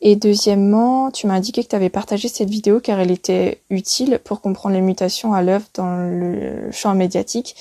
[0.01, 4.21] Et deuxièmement, tu m'as indiqué que tu avais partagé cette vidéo car elle était utile
[4.23, 7.57] pour comprendre les mutations à l'œuvre dans le champ médiatique.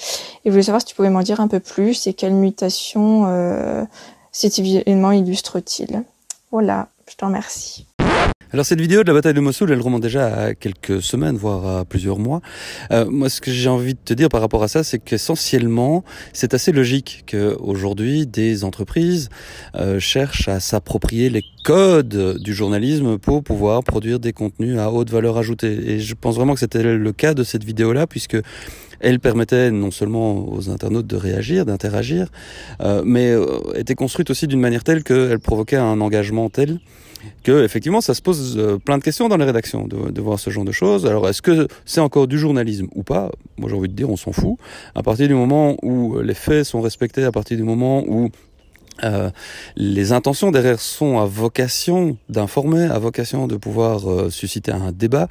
[0.45, 3.25] Et je voulais savoir si tu pouvais m'en dire un peu plus et quelles mutations
[3.27, 3.83] euh,
[4.31, 6.03] cet événement illustre-t-il?
[6.51, 7.86] Voilà, je t'en remercie.
[8.53, 11.79] Alors cette vidéo de la bataille de Mossoul, elle remonte déjà à quelques semaines, voire
[11.79, 12.41] à plusieurs mois.
[12.91, 16.05] Euh, moi, ce que j'ai envie de te dire par rapport à ça, c'est qu'essentiellement,
[16.31, 19.27] c'est assez logique qu'aujourd'hui, des entreprises
[19.75, 25.09] euh, cherchent à s'approprier les codes du journalisme pour pouvoir produire des contenus à haute
[25.09, 25.91] valeur ajoutée.
[25.91, 28.37] Et je pense vraiment que c'était le cas de cette vidéo-là, puisque
[28.99, 32.29] elle permettait non seulement aux internautes de réagir, d'interagir,
[32.81, 36.79] euh, mais euh, était construite aussi d'une manière telle qu'elle provoquait un engagement tel
[37.43, 40.39] que effectivement ça se pose euh, plein de questions dans les rédactions de, de voir
[40.39, 41.05] ce genre de choses.
[41.05, 43.31] Alors est-ce que c'est encore du journalisme ou pas?
[43.57, 44.57] Moi j'ai envie de dire on s'en fout.
[44.95, 48.29] À partir du moment où les faits sont respectés, à partir du moment où
[49.03, 49.29] euh,
[49.75, 55.27] les intentions derrière sont à vocation d'informer, à vocation de pouvoir euh, susciter un débat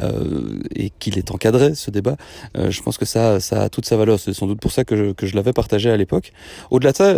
[0.00, 2.16] euh, et qu'il est encadré ce débat.
[2.56, 4.18] Euh, je pense que ça, ça a toute sa valeur.
[4.18, 6.32] C'est sans doute pour ça que je, que je l'avais partagé à l'époque.
[6.70, 7.14] Au-delà de ça,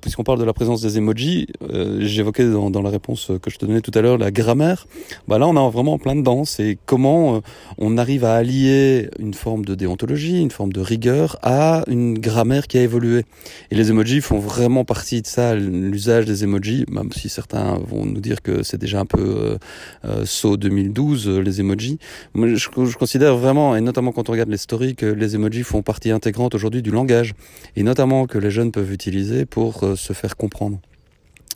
[0.00, 1.48] puisqu'on parle de la présence des emojis,
[1.98, 4.86] j'évoquais dans, dans, la réponse que je te donnais tout à l'heure la grammaire.
[5.28, 6.44] Bah là, on a vraiment plein dedans.
[6.44, 7.42] C'est comment
[7.78, 12.66] on arrive à allier une forme de déontologie, une forme de rigueur à une grammaire
[12.66, 13.24] qui a évolué.
[13.70, 18.04] Et les emojis font vraiment partie de ça l'usage des emojis, même si certains vont
[18.04, 19.58] nous dire que c'est déjà un peu euh,
[20.04, 21.98] euh saut 2012, euh, les emojis.
[22.34, 25.62] Moi, je, je, considère vraiment, et notamment quand on regarde les stories, que les emojis
[25.62, 27.34] font partie intégrante aujourd'hui du langage,
[27.76, 30.80] et notamment que les jeunes peuvent utiliser pour euh, se faire comprendre.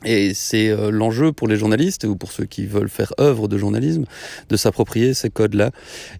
[0.05, 3.57] Et c'est euh, l'enjeu pour les journalistes ou pour ceux qui veulent faire œuvre de
[3.57, 4.05] journalisme
[4.49, 5.71] de s'approprier ces codes-là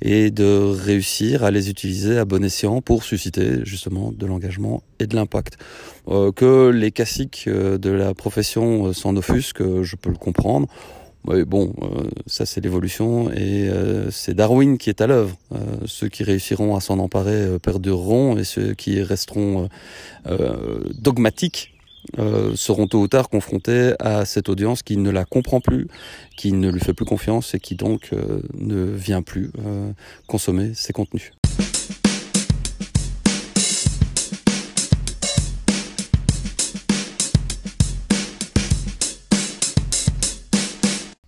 [0.01, 5.07] et de réussir à les utiliser à bon escient pour susciter justement de l'engagement et
[5.07, 5.57] de l'impact.
[6.07, 10.67] Euh, que les classiques euh, de la profession s'en offusquent, je peux le comprendre.
[11.27, 15.35] Ouais, bon, euh, ça c'est l'évolution et euh, c'est Darwin qui est à l'œuvre.
[15.53, 19.69] Euh, ceux qui réussiront à s'en emparer perdureront et ceux qui resteront
[20.99, 21.74] dogmatiques
[22.55, 25.87] seront tôt ou tard confrontés à cette audience qui ne la comprend plus,
[26.37, 28.11] qui ne lui fait plus confiance et qui donc
[28.53, 29.51] ne vient plus
[30.27, 31.31] consommer ses contenus.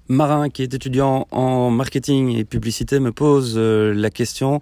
[0.09, 4.59] Marin, qui est étudiant en marketing et publicité, me pose euh, la question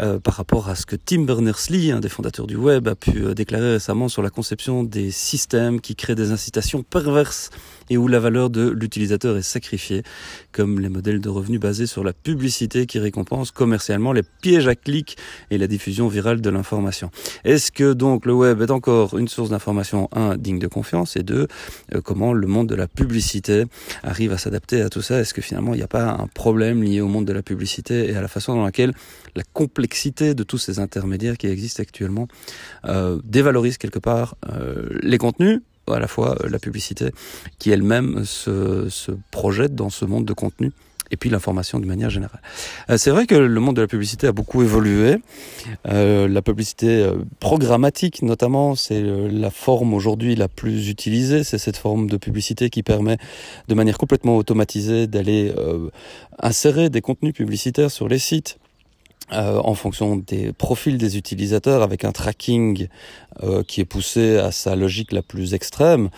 [0.00, 3.24] euh, par rapport à ce que Tim Berners-Lee, un des fondateurs du web, a pu
[3.24, 7.50] euh, déclarer récemment sur la conception des systèmes qui créent des incitations perverses
[7.90, 10.02] et où la valeur de l'utilisateur est sacrifiée,
[10.52, 14.74] comme les modèles de revenus basés sur la publicité qui récompensent commercialement les pièges à
[14.74, 15.16] clics
[15.50, 17.10] et la diffusion virale de l'information.
[17.44, 21.22] Est-ce que donc le web est encore une source d'information, un, digne de confiance, et
[21.22, 21.48] deux,
[21.94, 23.64] euh, comment le monde de la publicité
[24.02, 25.20] arrive à s'adapter à tout ça?
[25.20, 28.10] Est-ce que finalement il n'y a pas un problème lié au monde de la publicité
[28.10, 28.92] et à la façon dans laquelle
[29.36, 32.28] la complexité de tous ces intermédiaires qui existent actuellement
[32.86, 35.60] euh, dévalorise quelque part euh, les contenus?
[35.90, 37.10] À la fois euh, la publicité
[37.58, 40.72] qui elle-même se, se projette dans ce monde de contenu
[41.10, 42.40] et puis l'information de manière générale.
[42.90, 45.16] Euh, c'est vrai que le monde de la publicité a beaucoup évolué.
[45.86, 51.44] Euh, la publicité euh, programmatique, notamment, c'est la forme aujourd'hui la plus utilisée.
[51.44, 53.18] C'est cette forme de publicité qui permet,
[53.68, 55.52] de manière complètement automatisée, d'aller
[56.38, 58.58] insérer des contenus publicitaires sur les sites
[59.32, 62.88] euh, en fonction des profils des utilisateurs avec un tracking
[63.42, 66.10] euh, qui est poussé à sa logique la plus extrême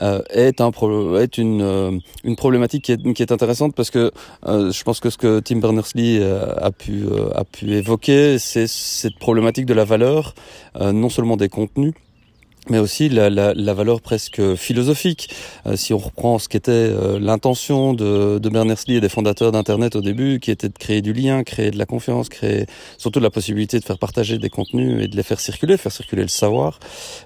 [0.00, 0.70] euh, est, un
[1.18, 4.12] est une, une problématique qui est, intéressante parce que
[4.46, 9.66] je pense que ce que Tim Berners-Lee a pu, a pu évoquer c'est cette problématique
[9.66, 10.34] de la valeur
[10.80, 11.94] non seulement des contenus
[12.68, 15.34] mais aussi la, la, la, valeur presque philosophique.
[15.66, 19.96] Euh, si on reprend ce qu'était euh, l'intention de, de Berners-Lee et des fondateurs d'Internet
[19.96, 22.66] au début, qui était de créer du lien, créer de la confiance, créer
[22.98, 26.22] surtout la possibilité de faire partager des contenus et de les faire circuler, faire circuler
[26.22, 26.78] le savoir.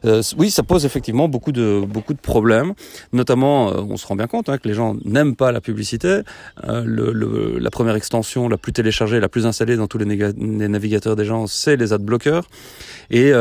[0.07, 2.73] Euh, oui, ça pose effectivement beaucoup de beaucoup de problèmes.
[3.13, 6.21] Notamment, on se rend bien compte hein, que les gens n'aiment pas la publicité.
[6.67, 10.69] Le, le, la première extension, la plus téléchargée, la plus installée dans tous les, les
[10.69, 12.49] navigateurs des gens, c'est les adblockers.
[13.11, 13.33] Et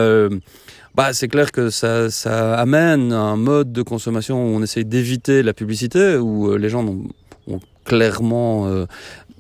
[0.96, 5.44] bah, c'est clair que ça, ça amène un mode de consommation où on essaye d'éviter
[5.44, 7.08] la publicité, où euh, les gens ont,
[7.48, 8.86] ont clairement euh,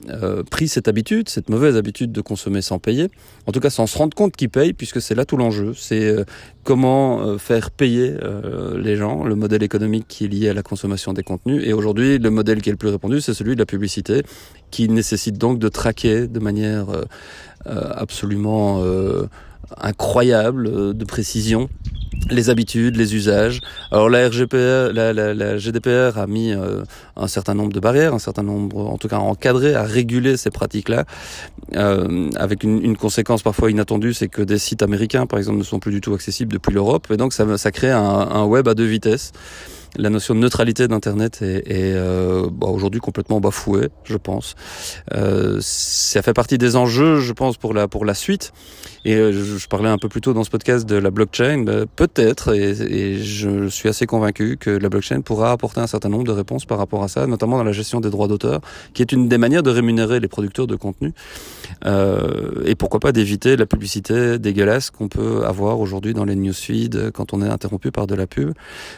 [0.10, 3.10] euh, pris cette habitude, cette mauvaise habitude de consommer sans payer.
[3.48, 5.74] En tout cas, sans se rendre compte qu'ils payent, puisque c'est là tout l'enjeu.
[5.74, 6.26] C'est euh,
[6.64, 8.14] comment euh, faire payer
[8.78, 11.64] les gens, le modèle économique qui est lié à la consommation des contenus.
[11.66, 14.22] Et aujourd'hui, le modèle qui est le plus répandu, c'est celui de la publicité,
[14.70, 16.88] qui nécessite donc de traquer de manière
[17.66, 18.84] absolument
[19.82, 21.70] incroyable euh, de précision.
[22.32, 23.60] Les habitudes, les usages.
[23.92, 26.84] Alors la RGPR, la, la, la GDPR a mis euh,
[27.16, 30.50] un certain nombre de barrières, un certain nombre, en tout cas encadré, à réguler ces
[30.50, 31.06] pratiques-là,
[31.76, 35.64] euh, avec une, une, conséquence parfois inattendue, c'est que des sites américains, par exemple, ne
[35.64, 38.68] sont plus du tout accessibles depuis l'Europe, et donc ça, ça crée un, un web
[38.68, 39.32] à deux vitesses
[39.98, 44.56] la notion de neutralité d'Internet est, est euh, bah, aujourd'hui complètement bafouée, je pense.
[45.14, 48.54] Euh, ça fait partie des enjeux, je pense, pour la pour la suite.
[49.06, 51.64] Et euh, je, parlais un peu plus tôt dans ce podcast de la blockchain.
[51.64, 56.10] Bah, peut-être, et, et, je suis assez convaincu que la blockchain pourra apporter un certain
[56.10, 58.62] nombre de réponses par rapport à ça, notamment dans la gestion des droits d'auteur,
[58.94, 61.14] qui est une des manières de rémunérer les producteurs de contenu.
[61.86, 67.12] Euh, et pourquoi pas d'éviter la publicité dégueulasse qu'on peut avoir aujourd'hui dans les newsfeeds
[67.14, 68.54] quand on est interrompu par de la pub.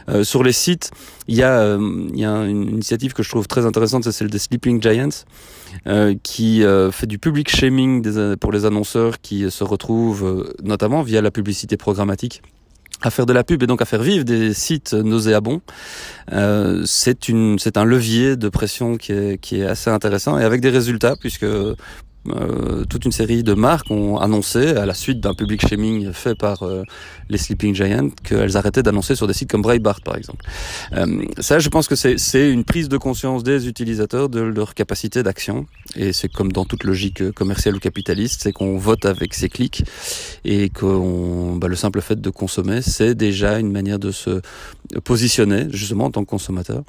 [0.09, 0.91] Euh, sur les sites
[1.27, 4.11] il y a, euh, il y a une initiative que je trouve très intéressante, c'est
[4.11, 5.25] celle des Sleeping Giants,
[6.23, 11.77] qui fait du public shaming pour les annonceurs qui se retrouvent, notamment via la publicité
[11.77, 12.41] programmatique
[13.01, 15.61] à faire de la pub et donc à faire vivre des sites nauséabonds,
[16.85, 21.45] c'est un levier de pression qui est assez intéressant et avec des résultats puisque
[22.89, 26.63] toute une série de marques ont annoncé, à la suite d'un public shaming fait par
[26.63, 26.83] euh,
[27.29, 30.45] les Sleeping Giants, qu'elles arrêtaient d'annoncer sur des sites comme Breitbart, par exemple.
[30.93, 35.23] Euh, ça, je pense que c'est une prise de conscience des utilisateurs de leur capacité
[35.23, 35.65] d'action.
[35.95, 39.83] Et c'est comme dans toute logique commerciale ou capitaliste, c'est qu'on vote avec ses clics
[40.45, 44.41] et que bah, le simple fait de consommer, c'est déjà une manière de se
[45.03, 46.83] positionner, justement, en tant que consommateur.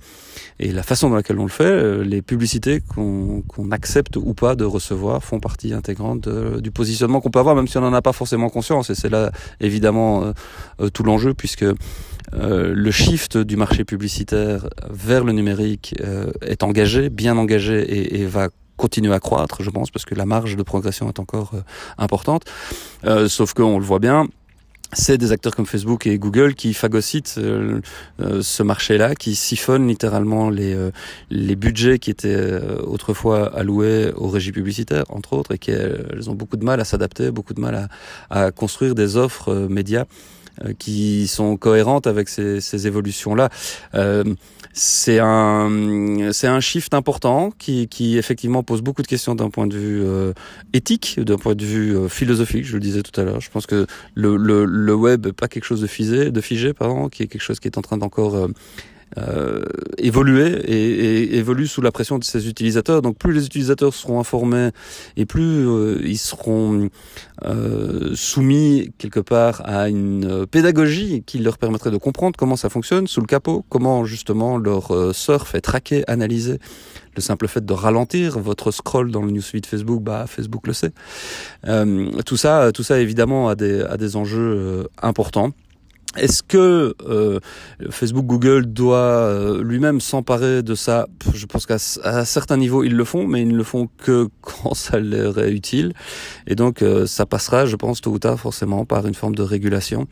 [0.60, 4.64] Et la façon dans laquelle on le fait, les publicités qu'on accepte ou pas de
[4.64, 8.12] recevoir font partie intégrante du positionnement qu'on peut avoir, même si on n'en a pas
[8.12, 8.90] forcément conscience.
[8.90, 10.32] Et c'est là, évidemment, euh,
[10.80, 11.74] euh, tout l'enjeu, puisque euh,
[12.32, 15.94] le shift du marché publicitaire vers le numérique
[16.42, 20.24] est engagé, bien engagé, et, et va continuer à croître, je pense, parce que la
[20.24, 21.52] marge de progression est encore
[21.96, 22.44] importante.
[23.26, 24.28] sauf qu'on le voit bien,
[24.92, 27.80] c'est des acteurs comme Facebook et Google qui phagocytent euh,
[28.20, 30.90] euh, ce marché-là, qui siphonnent littéralement les, euh,
[31.30, 36.56] les budgets qui étaient autrefois alloués aux régies publicitaires, entre autres, et qu'elles ont beaucoup
[36.56, 37.88] de mal à s'adapter, beaucoup de mal
[38.30, 40.04] à, à construire des offres médias
[40.78, 43.48] qui sont cohérentes avec ces, ces évolutions-là.
[44.72, 49.66] C'est un c'est un shift important qui, qui effectivement pose beaucoup de questions d'un point
[49.66, 50.32] de vue euh,
[50.72, 52.64] éthique, d'un point de vue euh, philosophique.
[52.64, 53.40] Je le disais tout à l'heure.
[53.40, 56.72] Je pense que le, le, le web n'est pas quelque chose de figé, de figé
[56.74, 58.48] pardon, qui est quelque chose qui est en train d'encore euh,
[59.16, 59.64] euh,
[59.96, 63.00] évoluer et, et, évolue sous la pression de ses utilisateurs.
[63.00, 64.70] Donc plus les utilisateurs seront informés
[65.16, 66.90] et plus euh, ils seront
[67.44, 73.06] euh, soumis quelque part à une pédagogie qui leur permettrait de comprendre comment ça fonctionne
[73.06, 76.58] sous le capot, comment justement leur euh, surf est traqué, analysé.
[77.16, 80.92] Le simple fait de ralentir votre scroll dans le newsfeed Facebook, bah Facebook le sait.
[81.66, 85.52] Euh, tout ça, tout ça évidemment a des, a des enjeux importants.
[86.16, 87.38] Est-ce que euh,
[87.90, 91.06] Facebook, Google doit euh, lui-même s'emparer de ça?
[91.34, 94.74] Je pense qu'à certains niveaux, ils le font, mais ils ne le font que quand
[94.74, 95.92] ça leur est utile.
[96.46, 99.42] Et donc, euh, ça passera, je pense, tôt ou tard, forcément, par une forme de
[99.42, 100.06] régulation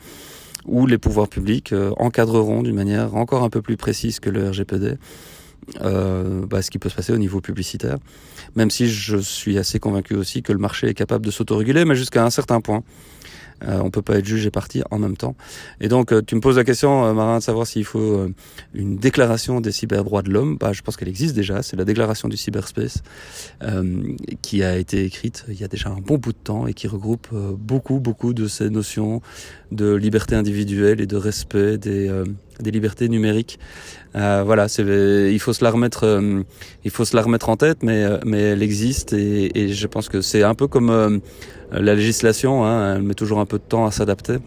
[0.67, 4.97] où les pouvoirs publics encadreront d'une manière encore un peu plus précise que le RGPD
[5.81, 7.99] bah, ce qui peut se passer au niveau publicitaire.
[8.57, 11.95] Même si je suis assez convaincu aussi que le marché est capable de s'autoréguler, mais
[11.95, 12.83] jusqu'à un certain point.
[13.65, 15.35] Euh, on peut pas être juge et parti en même temps.
[15.81, 18.35] Et donc, euh, tu me poses la question, euh, Marin, de savoir s'il faut euh,
[18.75, 20.57] une déclaration des cyberdroits de l'homme.
[20.59, 21.63] Bah, je pense qu'elle existe déjà.
[21.63, 23.03] C'est la déclaration du cyberspace
[24.43, 26.89] qui a été écrite il y a déjà un bon bout de temps et qui
[26.89, 29.23] regroupe beaucoup, beaucoup de ces notions
[29.73, 32.11] de liberté individuelle et de respect des,
[32.61, 33.59] des libertés numériques.
[34.15, 34.83] voilà, c'est,
[35.33, 36.23] il faut se la remettre,
[36.85, 40.09] il faut se la remettre en tête, mais, mais elle existe et, et je pense
[40.09, 41.21] que c'est un peu comme
[41.73, 44.39] la législation, hein, elle met toujours un peu de temps à s'adapter.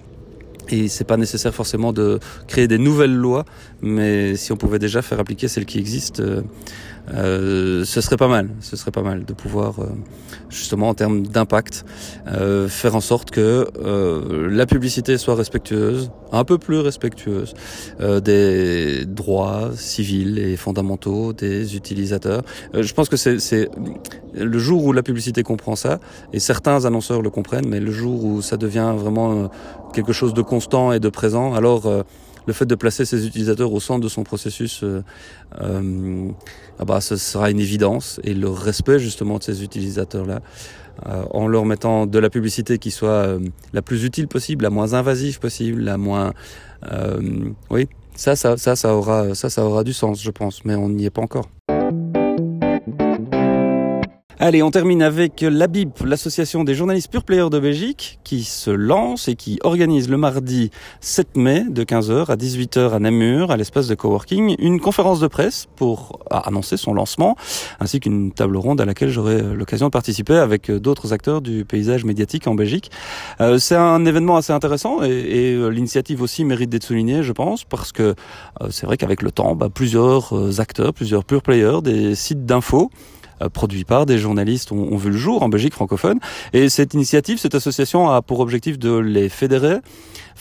[0.72, 3.46] Et c'est pas nécessaire forcément de créer des nouvelles lois,
[3.82, 6.22] mais si on pouvait déjà faire appliquer celles qui existent,
[7.14, 8.50] euh, euh, ce serait pas mal.
[8.62, 9.86] Ce serait pas mal de pouvoir, euh,
[10.50, 11.86] justement, en termes d'impact,
[12.28, 13.68] euh, faire en sorte que
[14.50, 17.54] la publicité soit respectueuse, un peu plus respectueuse
[18.00, 22.44] des droits civils et fondamentaux des utilisateurs.
[22.74, 23.70] je pense que c'est
[24.34, 26.00] le jour où la publicité comprend ça,
[26.34, 29.50] et certains annonceurs le comprennent, mais le jour où ça devient vraiment
[29.94, 31.84] quelque chose de constant et de présent, alors
[32.50, 35.04] le fait de placer ses utilisateurs au centre de son processus, euh,
[35.62, 36.32] euh,
[36.80, 38.20] ah bah, ce sera une évidence.
[38.24, 40.40] Et le respect justement de ces utilisateurs-là,
[41.06, 43.38] euh, en leur mettant de la publicité qui soit
[43.72, 46.34] la plus utile possible, la moins invasive possible, la moins...
[47.70, 50.90] Oui, ça, ça, ça, ça, aura, ça, ça aura du sens, je pense, mais on
[50.90, 51.50] n'y est pas encore.
[54.42, 59.28] Allez, on termine avec l'ABIP, l'association des journalistes pure players de Belgique, qui se lance
[59.28, 60.72] et qui organise le mardi
[61.02, 65.28] 7 mai de 15h à 18h à Namur, à l'espace de coworking, une conférence de
[65.28, 67.36] presse pour annoncer son lancement,
[67.82, 72.06] ainsi qu'une table ronde à laquelle j'aurai l'occasion de participer avec d'autres acteurs du paysage
[72.06, 72.92] médiatique en Belgique.
[73.42, 77.66] Euh, c'est un événement assez intéressant et, euh, l'initiative aussi mérite d'être soulignée, je pense,
[77.66, 78.16] parce que
[78.62, 82.46] euh, c'est vrai qu'avec le temps, bah, plusieurs euh, acteurs, plusieurs pure players, des sites
[82.46, 86.20] d'infos, euh, produit par des journalistes ont, ont, vu le jour en Belgique francophone.
[86.54, 89.78] Et cette initiative, cette association a pour objectif de les fédérer,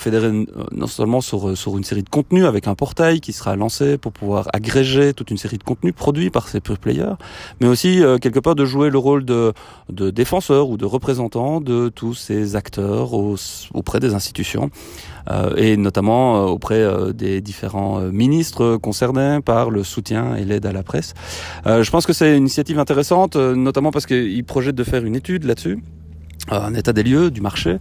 [0.07, 3.99] euh, non seulement sur, sur une série de contenus avec un portail qui sera lancé
[3.99, 7.15] pour pouvoir agréger toute une série de contenus produits par ces players,
[7.61, 9.53] mais aussi euh, quelque part de jouer le rôle de,
[9.91, 13.37] de défenseur ou de représentant de tous ces acteurs au,
[13.75, 14.71] auprès des institutions
[15.31, 20.67] euh, et notamment euh, auprès euh, des différents ministres concernés par le soutien et l'aide
[20.67, 21.15] à la presse.
[21.67, 25.45] je pense que c'est une initiative intéressante, notamment parce qu'ils projettent de faire une étude
[25.45, 25.79] là-dessus
[26.51, 27.79] un état des lieux du marché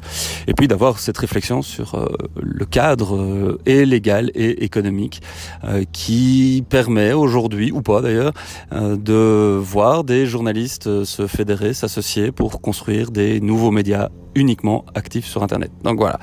[0.48, 2.08] et puis d'avoir cette réflexion sur euh,
[2.42, 5.22] le cadre euh, et légal et économique
[5.64, 8.34] euh, qui permet aujourd'hui ou pas d'ailleurs
[8.72, 15.44] de voir des journalistes se fédérer, s'associer pour construire des nouveaux médias uniquement actifs sur
[15.44, 15.72] internet.
[15.84, 16.20] Donc voilà.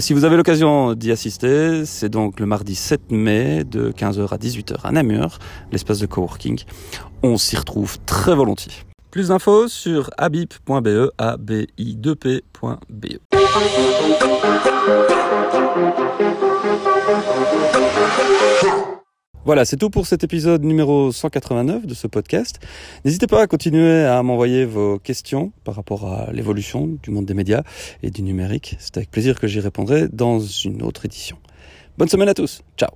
[0.00, 4.36] si vous avez l'occasion d'y assister, c'est donc le mardi 7 mai de 15h à
[4.36, 5.38] 18h à Namur,
[5.72, 6.60] l'espace de coworking.
[7.22, 8.87] On s'y retrouve très volontiers.
[9.10, 13.18] Plus d'infos sur abip.be, abi2p.be.
[19.48, 22.60] Voilà, c'est tout pour cet épisode numéro 189 de ce podcast.
[23.06, 27.32] N'hésitez pas à continuer à m'envoyer vos questions par rapport à l'évolution du monde des
[27.32, 27.62] médias
[28.02, 28.76] et du numérique.
[28.78, 31.38] C'est avec plaisir que j'y répondrai dans une autre édition.
[31.96, 32.60] Bonne semaine à tous.
[32.76, 32.90] Ciao.